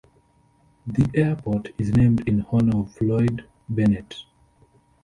[0.87, 4.15] The airport is named in honor of Floyd Bennett.